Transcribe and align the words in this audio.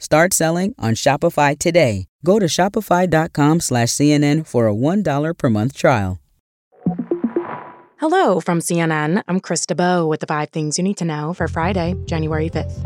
Start 0.00 0.32
selling 0.32 0.74
on 0.78 0.94
Shopify 0.94 1.58
today. 1.58 2.06
Go 2.24 2.38
to 2.38 2.46
shopify.com 2.46 3.60
slash 3.60 3.88
CNN 3.88 4.46
for 4.46 4.68
a 4.68 4.74
$1 4.74 5.36
per 5.36 5.50
month 5.50 5.76
trial. 5.76 6.20
Hello 7.98 8.38
from 8.40 8.60
CNN. 8.60 9.24
I'm 9.26 9.40
Krista 9.40 9.76
Bow 9.76 10.06
with 10.06 10.20
the 10.20 10.26
five 10.26 10.50
things 10.50 10.78
you 10.78 10.84
need 10.84 10.98
to 10.98 11.04
know 11.04 11.34
for 11.34 11.48
Friday, 11.48 11.96
January 12.04 12.48
5th. 12.48 12.84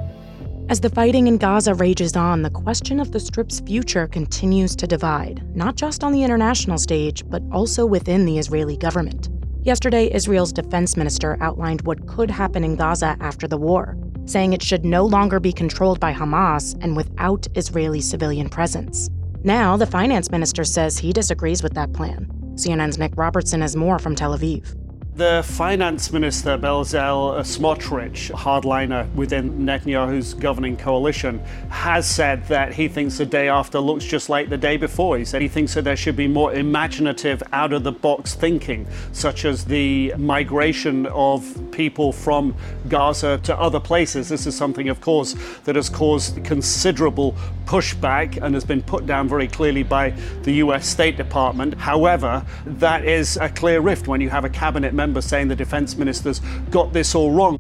As 0.70 0.80
the 0.80 0.88
fighting 0.88 1.26
in 1.26 1.36
Gaza 1.36 1.74
rages 1.74 2.16
on, 2.16 2.40
the 2.40 2.48
question 2.48 2.98
of 2.98 3.12
the 3.12 3.20
Strip's 3.20 3.60
future 3.60 4.06
continues 4.06 4.74
to 4.76 4.86
divide, 4.86 5.42
not 5.54 5.76
just 5.76 6.02
on 6.02 6.12
the 6.12 6.24
international 6.24 6.78
stage, 6.78 7.28
but 7.28 7.42
also 7.52 7.84
within 7.84 8.24
the 8.24 8.38
Israeli 8.38 8.78
government. 8.78 9.28
Yesterday, 9.64 10.10
Israel's 10.10 10.52
defense 10.52 10.96
minister 10.96 11.36
outlined 11.42 11.82
what 11.82 12.06
could 12.06 12.30
happen 12.30 12.64
in 12.64 12.76
Gaza 12.76 13.18
after 13.20 13.46
the 13.46 13.58
war, 13.58 13.98
saying 14.24 14.52
it 14.52 14.62
should 14.62 14.84
no 14.84 15.04
longer 15.04 15.40
be 15.40 15.52
controlled 15.52 16.00
by 16.00 16.12
Hamas 16.12 16.76
and 16.82 16.96
without 16.96 17.46
Israeli 17.54 18.00
civilian 18.00 18.48
presence. 18.48 19.10
Now, 19.44 19.76
the 19.76 19.86
finance 19.86 20.30
minister 20.30 20.64
says 20.64 20.98
he 20.98 21.12
disagrees 21.12 21.62
with 21.62 21.74
that 21.74 21.92
plan. 21.92 22.26
CNN's 22.54 22.98
Nick 22.98 23.16
Robertson 23.16 23.60
has 23.60 23.74
more 23.74 23.98
from 23.98 24.14
Tel 24.14 24.36
Aviv. 24.36 24.76
The 25.14 25.44
finance 25.46 26.10
minister, 26.10 26.56
Bezalel 26.56 27.40
Smotrich, 27.40 28.30
hardliner 28.30 29.14
within 29.14 29.58
Netanyahu's 29.58 30.32
governing 30.32 30.78
coalition, 30.78 31.38
has 31.68 32.06
said 32.06 32.46
that 32.46 32.72
he 32.72 32.88
thinks 32.88 33.18
the 33.18 33.26
day 33.26 33.50
after 33.50 33.78
looks 33.78 34.06
just 34.06 34.30
like 34.30 34.48
the 34.48 34.56
day 34.56 34.78
before. 34.78 35.18
He 35.18 35.26
said 35.26 35.42
he 35.42 35.48
thinks 35.48 35.74
that 35.74 35.84
there 35.84 35.98
should 35.98 36.16
be 36.16 36.26
more 36.26 36.54
imaginative, 36.54 37.42
out 37.52 37.74
of 37.74 37.82
the 37.82 37.92
box 37.92 38.32
thinking, 38.32 38.86
such 39.12 39.44
as 39.44 39.66
the 39.66 40.14
migration 40.16 41.04
of 41.08 41.62
people 41.72 42.10
from 42.10 42.56
Gaza 42.88 43.36
to 43.42 43.54
other 43.58 43.80
places. 43.80 44.30
This 44.30 44.46
is 44.46 44.56
something, 44.56 44.88
of 44.88 45.02
course, 45.02 45.34
that 45.64 45.76
has 45.76 45.90
caused 45.90 46.42
considerable 46.42 47.36
pushback 47.66 48.42
and 48.42 48.54
has 48.54 48.64
been 48.64 48.82
put 48.82 49.04
down 49.04 49.28
very 49.28 49.46
clearly 49.46 49.82
by 49.82 50.14
the 50.44 50.52
US 50.54 50.86
State 50.86 51.18
Department. 51.18 51.74
However, 51.74 52.46
that 52.64 53.04
is 53.04 53.36
a 53.36 53.50
clear 53.50 53.82
rift 53.82 54.08
when 54.08 54.22
you 54.22 54.30
have 54.30 54.46
a 54.46 54.50
cabinet 54.50 54.94
member 54.94 55.01
saying 55.20 55.48
the 55.48 55.56
defense 55.56 55.96
ministers 55.96 56.40
got 56.70 56.92
this 56.92 57.14
all 57.14 57.32
wrong. 57.32 57.58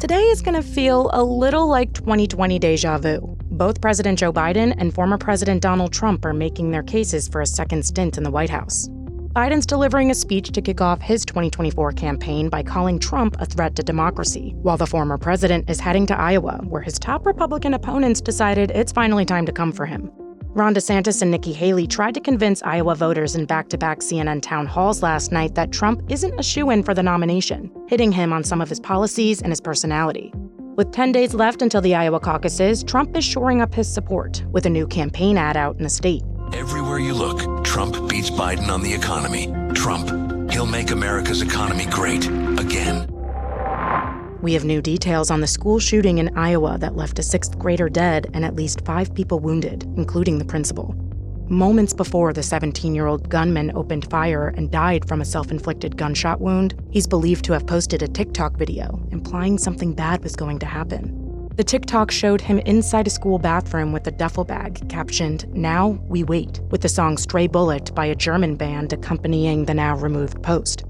Today 0.00 0.22
is 0.28 0.42
going 0.42 0.54
to 0.54 0.62
feel 0.62 1.10
a 1.12 1.24
little 1.24 1.66
like 1.66 1.92
2020 1.92 2.58
deja 2.58 2.98
vu. 2.98 3.36
Both 3.50 3.80
President 3.80 4.18
Joe 4.18 4.32
Biden 4.32 4.74
and 4.78 4.94
former 4.94 5.18
President 5.18 5.60
Donald 5.60 5.92
Trump 5.92 6.24
are 6.24 6.32
making 6.32 6.70
their 6.70 6.84
cases 6.84 7.26
for 7.26 7.40
a 7.40 7.46
second 7.46 7.84
stint 7.84 8.16
in 8.16 8.22
the 8.22 8.30
White 8.30 8.50
House. 8.50 8.88
Biden's 9.32 9.66
delivering 9.66 10.10
a 10.10 10.14
speech 10.14 10.50
to 10.52 10.62
kick 10.62 10.80
off 10.80 11.00
his 11.00 11.24
2024 11.24 11.92
campaign 11.92 12.48
by 12.48 12.62
calling 12.62 12.98
Trump 12.98 13.36
a 13.40 13.46
threat 13.46 13.74
to 13.76 13.82
democracy, 13.82 14.54
while 14.62 14.76
the 14.76 14.86
former 14.86 15.18
president 15.18 15.68
is 15.68 15.80
heading 15.80 16.06
to 16.06 16.18
Iowa, 16.18 16.60
where 16.64 16.82
his 16.82 16.98
top 16.98 17.26
Republican 17.26 17.74
opponents 17.74 18.20
decided 18.20 18.70
it's 18.70 18.92
finally 18.92 19.24
time 19.24 19.46
to 19.46 19.52
come 19.52 19.72
for 19.72 19.86
him. 19.86 20.10
Ron 20.52 20.74
DeSantis 20.74 21.20
and 21.20 21.30
Nikki 21.30 21.52
Haley 21.52 21.86
tried 21.86 22.14
to 22.14 22.20
convince 22.20 22.62
Iowa 22.62 22.94
voters 22.94 23.36
in 23.36 23.44
back 23.44 23.68
to 23.68 23.78
back 23.78 24.00
CNN 24.00 24.40
town 24.40 24.66
halls 24.66 25.02
last 25.02 25.30
night 25.30 25.54
that 25.54 25.72
Trump 25.72 26.02
isn't 26.08 26.38
a 26.38 26.42
shoe 26.42 26.70
in 26.70 26.82
for 26.82 26.94
the 26.94 27.02
nomination, 27.02 27.70
hitting 27.86 28.10
him 28.10 28.32
on 28.32 28.42
some 28.42 28.60
of 28.60 28.68
his 28.68 28.80
policies 28.80 29.42
and 29.42 29.52
his 29.52 29.60
personality. 29.60 30.32
With 30.74 30.90
10 30.90 31.12
days 31.12 31.34
left 31.34 31.60
until 31.60 31.82
the 31.82 31.94
Iowa 31.94 32.18
caucuses, 32.18 32.82
Trump 32.82 33.16
is 33.16 33.24
shoring 33.24 33.60
up 33.60 33.74
his 33.74 33.92
support 33.92 34.42
with 34.50 34.64
a 34.64 34.70
new 34.70 34.86
campaign 34.86 35.36
ad 35.36 35.56
out 35.56 35.76
in 35.76 35.82
the 35.82 35.90
state. 35.90 36.22
Everywhere 36.54 36.98
you 36.98 37.12
look, 37.12 37.64
Trump 37.64 38.08
beats 38.08 38.30
Biden 38.30 38.68
on 38.68 38.82
the 38.82 38.94
economy. 38.94 39.52
Trump, 39.74 40.50
he'll 40.50 40.66
make 40.66 40.90
America's 40.90 41.42
economy 41.42 41.84
great 41.86 42.26
again. 42.58 43.17
We 44.48 44.54
have 44.54 44.64
new 44.64 44.80
details 44.80 45.30
on 45.30 45.42
the 45.42 45.46
school 45.46 45.78
shooting 45.78 46.16
in 46.16 46.34
Iowa 46.34 46.78
that 46.78 46.96
left 46.96 47.18
a 47.18 47.22
sixth 47.22 47.58
grader 47.58 47.90
dead 47.90 48.30
and 48.32 48.46
at 48.46 48.56
least 48.56 48.80
five 48.80 49.14
people 49.14 49.40
wounded, 49.40 49.82
including 49.98 50.38
the 50.38 50.44
principal. 50.46 50.94
Moments 51.50 51.92
before 51.92 52.32
the 52.32 52.42
17 52.42 52.94
year 52.94 53.08
old 53.08 53.28
gunman 53.28 53.70
opened 53.74 54.08
fire 54.08 54.48
and 54.56 54.70
died 54.70 55.06
from 55.06 55.20
a 55.20 55.24
self 55.26 55.50
inflicted 55.50 55.98
gunshot 55.98 56.40
wound, 56.40 56.82
he's 56.90 57.06
believed 57.06 57.44
to 57.44 57.52
have 57.52 57.66
posted 57.66 58.02
a 58.02 58.08
TikTok 58.08 58.56
video 58.56 59.06
implying 59.10 59.58
something 59.58 59.92
bad 59.92 60.24
was 60.24 60.34
going 60.34 60.58
to 60.60 60.66
happen. 60.66 61.50
The 61.56 61.64
TikTok 61.64 62.10
showed 62.10 62.40
him 62.40 62.60
inside 62.60 63.06
a 63.06 63.10
school 63.10 63.38
bathroom 63.38 63.92
with 63.92 64.06
a 64.06 64.12
duffel 64.12 64.44
bag 64.44 64.88
captioned, 64.88 65.46
Now 65.54 65.88
We 66.08 66.24
Wait, 66.24 66.60
with 66.70 66.80
the 66.80 66.88
song 66.88 67.18
Stray 67.18 67.48
Bullet 67.48 67.94
by 67.94 68.06
a 68.06 68.14
German 68.14 68.56
band 68.56 68.94
accompanying 68.94 69.66
the 69.66 69.74
now 69.74 69.94
removed 69.96 70.42
post. 70.42 70.84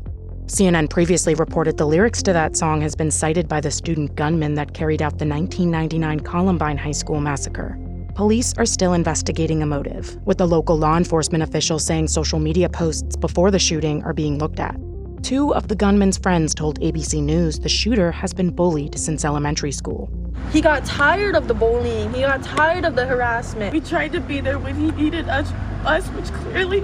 CNN 0.49 0.89
previously 0.89 1.35
reported 1.35 1.77
the 1.77 1.85
lyrics 1.85 2.23
to 2.23 2.33
that 2.33 2.57
song 2.57 2.81
has 2.81 2.95
been 2.95 3.11
cited 3.11 3.49
by 3.49 3.61
the 3.61 3.71
student 3.71 4.15
gunman 4.17 4.55
that 4.55 4.73
carried 4.73 5.03
out 5.03 5.19
the 5.19 5.27
1999 5.27 6.21
Columbine 6.21 6.79
High 6.79 6.93
School 6.93 7.21
massacre. 7.21 7.79
Police 8.15 8.55
are 8.57 8.65
still 8.65 8.95
investigating 8.95 9.63
a 9.63 9.67
motive, 9.67 10.17
with 10.25 10.39
the 10.39 10.47
local 10.47 10.79
law 10.79 10.97
enforcement 10.97 11.43
official 11.43 11.79
saying 11.79 12.09
social 12.09 12.39
media 12.39 12.67
posts 12.67 13.15
before 13.15 13.51
the 13.51 13.59
shooting 13.59 14.03
are 14.05 14.15
being 14.15 14.39
looked 14.39 14.59
at. 14.59 14.75
Two 15.23 15.55
of 15.55 15.69
the 15.69 15.77
gunman's 15.77 16.17
friends 16.17 16.55
told 16.55 16.81
ABC 16.81 17.23
News 17.23 17.59
the 17.59 17.69
shooter 17.69 18.11
has 18.11 18.33
been 18.33 18.49
bullied 18.51 18.99
since 18.99 19.27
elementary 19.27 19.71
school. 19.71 20.09
He 20.51 20.63
got 20.63 20.83
tired 20.87 21.37
of 21.37 21.47
the 21.47 21.55
bullying. 21.55 22.15
He 22.15 22.23
got 22.23 22.43
tired 22.43 22.87
of 22.87 22.97
the 22.97 23.05
harassment. 23.05 23.75
We 23.75 23.81
tried 23.81 24.13
to 24.13 24.21
be 24.21 24.41
there 24.41 24.59
when 24.59 24.77
he 24.77 24.93
needed 24.93 25.29
us, 25.29 25.53
us 25.85 26.07
which 26.09 26.33
clearly 26.41 26.81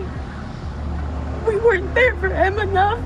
we 1.46 1.56
weren't 1.56 1.94
there 1.94 2.14
for 2.16 2.28
him 2.28 2.58
enough. 2.58 3.00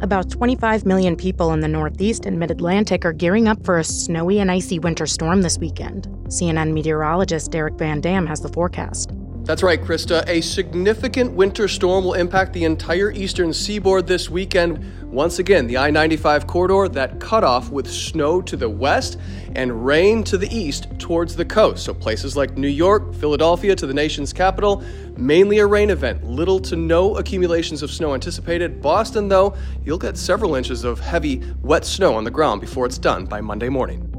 About 0.00 0.30
25 0.30 0.86
million 0.86 1.16
people 1.16 1.52
in 1.52 1.58
the 1.58 1.66
Northeast 1.66 2.24
and 2.24 2.38
Mid 2.38 2.52
Atlantic 2.52 3.04
are 3.04 3.12
gearing 3.12 3.48
up 3.48 3.64
for 3.64 3.78
a 3.78 3.84
snowy 3.84 4.38
and 4.38 4.48
icy 4.48 4.78
winter 4.78 5.06
storm 5.06 5.42
this 5.42 5.58
weekend. 5.58 6.06
CNN 6.28 6.72
meteorologist 6.72 7.50
Derek 7.50 7.74
Van 7.74 8.00
Dam 8.00 8.24
has 8.24 8.40
the 8.40 8.48
forecast. 8.48 9.10
That's 9.48 9.62
right, 9.62 9.80
Krista. 9.80 10.28
A 10.28 10.42
significant 10.42 11.32
winter 11.32 11.68
storm 11.68 12.04
will 12.04 12.12
impact 12.12 12.52
the 12.52 12.64
entire 12.64 13.10
eastern 13.12 13.54
seaboard 13.54 14.06
this 14.06 14.28
weekend. 14.28 14.84
Once 15.10 15.38
again, 15.38 15.66
the 15.66 15.78
I 15.78 15.90
95 15.90 16.46
corridor, 16.46 16.86
that 16.90 17.18
cutoff 17.18 17.70
with 17.70 17.90
snow 17.90 18.42
to 18.42 18.58
the 18.58 18.68
west 18.68 19.18
and 19.54 19.86
rain 19.86 20.22
to 20.24 20.36
the 20.36 20.54
east 20.54 20.88
towards 20.98 21.34
the 21.34 21.46
coast. 21.46 21.82
So, 21.86 21.94
places 21.94 22.36
like 22.36 22.58
New 22.58 22.68
York, 22.68 23.14
Philadelphia 23.14 23.74
to 23.74 23.86
the 23.86 23.94
nation's 23.94 24.34
capital, 24.34 24.84
mainly 25.16 25.60
a 25.60 25.66
rain 25.66 25.88
event. 25.88 26.24
Little 26.24 26.60
to 26.60 26.76
no 26.76 27.16
accumulations 27.16 27.82
of 27.82 27.90
snow 27.90 28.12
anticipated. 28.12 28.82
Boston, 28.82 29.28
though, 29.28 29.56
you'll 29.82 29.96
get 29.96 30.18
several 30.18 30.56
inches 30.56 30.84
of 30.84 31.00
heavy, 31.00 31.42
wet 31.62 31.86
snow 31.86 32.14
on 32.16 32.24
the 32.24 32.30
ground 32.30 32.60
before 32.60 32.84
it's 32.84 32.98
done 32.98 33.24
by 33.24 33.40
Monday 33.40 33.70
morning. 33.70 34.12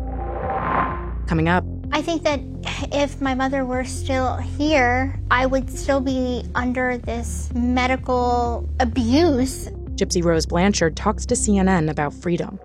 Coming 1.28 1.48
up, 1.48 1.64
I 1.92 2.02
think 2.02 2.24
that 2.24 2.40
if 2.92 3.22
my 3.22 3.34
mother 3.34 3.66
were 3.66 3.84
still 3.86 4.38
here, 4.38 5.20
I 5.32 5.46
would 5.46 5.70
still 5.70 6.02
be 6.02 6.44
under 6.56 6.98
this 6.98 7.50
medical 7.54 8.70
abuse. 8.80 9.70
Gypsy 9.96 10.24
Rose 10.24 10.46
Blanchard 10.46 10.96
talks 10.96 11.26
to 11.28 11.36
CNN 11.36 11.90
about 11.90 12.14
freedom. 12.14 12.60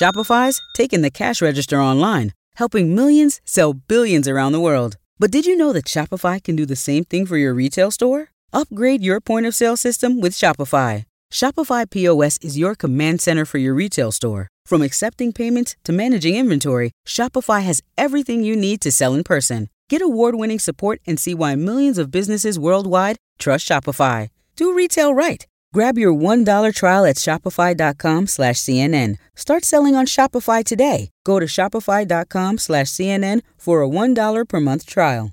Shopify's 0.00 0.60
taking 0.74 1.02
the 1.02 1.10
cash 1.10 1.42
register 1.42 1.80
online, 1.80 2.32
helping 2.54 2.94
millions 2.94 3.40
sell 3.44 3.74
billions 3.74 4.26
around 4.26 4.52
the 4.52 4.60
world. 4.60 4.96
But 5.18 5.30
did 5.30 5.44
you 5.46 5.56
know 5.56 5.72
that 5.72 5.84
Shopify 5.84 6.42
can 6.42 6.56
do 6.56 6.64
the 6.64 6.76
same 6.76 7.04
thing 7.04 7.26
for 7.26 7.36
your 7.36 7.52
retail 7.52 7.90
store? 7.90 8.28
Upgrade 8.52 9.02
your 9.02 9.20
point 9.20 9.46
of 9.46 9.54
sale 9.54 9.76
system 9.76 10.20
with 10.20 10.32
Shopify. 10.32 11.04
Shopify 11.32 11.88
POS 11.88 12.38
is 12.42 12.58
your 12.58 12.74
command 12.74 13.20
center 13.20 13.44
for 13.44 13.58
your 13.58 13.74
retail 13.74 14.10
store. 14.12 14.48
From 14.66 14.82
accepting 14.82 15.32
payments 15.32 15.76
to 15.84 15.92
managing 15.92 16.36
inventory, 16.36 16.90
Shopify 17.06 17.62
has 17.62 17.82
everything 17.96 18.42
you 18.42 18.56
need 18.56 18.80
to 18.80 18.90
sell 18.90 19.14
in 19.14 19.22
person. 19.24 19.68
Get 19.88 20.02
award-winning 20.02 20.58
support 20.58 21.00
and 21.06 21.18
see 21.18 21.34
why 21.34 21.54
millions 21.54 21.98
of 21.98 22.10
businesses 22.10 22.58
worldwide 22.58 23.16
trust 23.38 23.68
Shopify. 23.68 24.28
Do 24.56 24.74
retail 24.74 25.14
right. 25.14 25.46
Grab 25.72 25.96
your 25.96 26.12
$1 26.12 26.74
trial 26.74 27.04
at 27.04 27.16
shopify.com 27.16 28.26
slash 28.26 28.56
CNN. 28.56 29.16
Start 29.36 29.64
selling 29.64 29.94
on 29.94 30.06
Shopify 30.06 30.64
today. 30.64 31.10
Go 31.24 31.38
to 31.38 31.46
shopify.com 31.46 32.58
slash 32.58 32.86
CNN 32.86 33.40
for 33.56 33.82
a 33.82 33.88
$1 33.88 34.48
per 34.48 34.60
month 34.60 34.84
trial. 34.84 35.32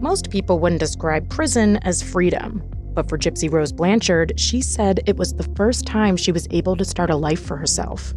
Most 0.00 0.30
people 0.30 0.58
wouldn't 0.60 0.80
describe 0.80 1.28
prison 1.28 1.76
as 1.78 2.02
freedom. 2.02 2.62
But 2.94 3.08
for 3.08 3.18
Gypsy 3.18 3.50
Rose 3.50 3.72
Blanchard, 3.72 4.38
she 4.38 4.60
said 4.60 5.00
it 5.06 5.16
was 5.16 5.34
the 5.34 5.48
first 5.54 5.86
time 5.86 6.16
she 6.16 6.32
was 6.32 6.48
able 6.50 6.76
to 6.76 6.84
start 6.84 7.10
a 7.10 7.16
life 7.16 7.40
for 7.42 7.56
herself. 7.56 8.14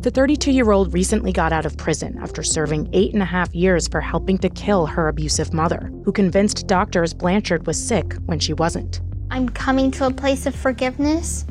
The 0.00 0.10
32 0.10 0.52
year 0.52 0.70
old 0.70 0.94
recently 0.94 1.32
got 1.32 1.52
out 1.52 1.66
of 1.66 1.76
prison 1.76 2.18
after 2.22 2.42
serving 2.42 2.88
eight 2.92 3.12
and 3.12 3.22
a 3.22 3.26
half 3.26 3.52
years 3.54 3.88
for 3.88 4.00
helping 4.00 4.38
to 4.38 4.48
kill 4.48 4.86
her 4.86 5.08
abusive 5.08 5.52
mother, 5.52 5.90
who 6.04 6.12
convinced 6.12 6.66
doctors 6.68 7.12
Blanchard 7.12 7.66
was 7.66 7.82
sick 7.82 8.14
when 8.26 8.38
she 8.38 8.52
wasn't. 8.52 9.00
I'm 9.30 9.48
coming 9.48 9.90
to 9.92 10.06
a 10.06 10.12
place 10.12 10.46
of 10.46 10.54
forgiveness. 10.54 11.44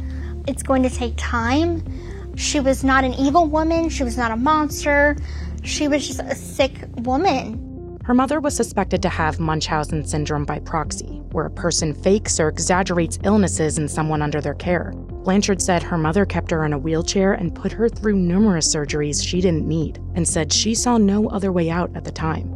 It's 0.47 0.63
going 0.63 0.81
to 0.83 0.89
take 0.89 1.13
time. 1.17 1.83
She 2.37 2.59
was 2.59 2.83
not 2.83 3.03
an 3.03 3.13
evil 3.15 3.47
woman, 3.47 3.89
she 3.89 4.03
was 4.03 4.15
not 4.15 4.31
a 4.31 4.37
monster. 4.37 5.17
She 5.63 5.87
was 5.89 6.07
just 6.07 6.21
a 6.21 6.33
sick 6.35 6.85
woman. 6.99 7.66
Her 8.07 8.13
mother 8.13 8.39
was 8.39 8.55
suspected 8.55 9.01
to 9.01 9.09
have 9.09 9.37
Munchausen 9.37 10.05
syndrome 10.05 10.45
by 10.45 10.59
proxy, 10.59 11.21
where 11.33 11.47
a 11.47 11.51
person 11.51 11.93
fakes 11.93 12.39
or 12.39 12.47
exaggerates 12.47 13.19
illnesses 13.25 13.77
in 13.77 13.89
someone 13.89 14.21
under 14.21 14.39
their 14.39 14.53
care. 14.53 14.93
Blanchard 15.25 15.61
said 15.61 15.83
her 15.83 15.97
mother 15.97 16.25
kept 16.25 16.49
her 16.51 16.63
in 16.63 16.71
a 16.71 16.77
wheelchair 16.77 17.33
and 17.33 17.53
put 17.53 17.73
her 17.73 17.89
through 17.89 18.15
numerous 18.15 18.73
surgeries 18.73 19.21
she 19.21 19.41
didn't 19.41 19.67
need, 19.67 19.99
and 20.15 20.25
said 20.25 20.53
she 20.53 20.73
saw 20.73 20.97
no 20.97 21.27
other 21.27 21.51
way 21.51 21.69
out 21.69 21.93
at 21.97 22.05
the 22.05 22.11
time. 22.11 22.49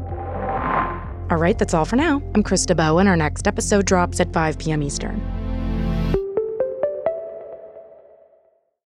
All 1.30 1.38
right, 1.38 1.60
that's 1.60 1.74
all 1.74 1.84
for 1.84 1.98
now. 1.98 2.24
I'm 2.34 2.44
Krista 2.44 2.74
Bowen. 2.74 3.02
And 3.02 3.10
our 3.10 3.18
next 3.18 3.46
episode 3.46 3.86
drops 3.86 4.22
at 4.22 4.32
5 4.32 4.58
p.m. 4.58 4.82
Eastern. 4.82 5.20